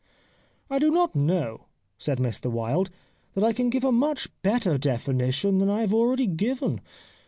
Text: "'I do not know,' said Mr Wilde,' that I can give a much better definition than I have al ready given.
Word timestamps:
"'I 0.71 0.79
do 0.79 0.89
not 0.89 1.15
know,' 1.15 1.67
said 1.99 2.17
Mr 2.17 2.49
Wilde,' 2.49 2.89
that 3.35 3.43
I 3.43 3.53
can 3.53 3.69
give 3.69 3.83
a 3.83 3.91
much 3.91 4.29
better 4.41 4.75
definition 4.79 5.59
than 5.59 5.69
I 5.69 5.81
have 5.81 5.93
al 5.93 6.05
ready 6.07 6.25
given. 6.25 6.81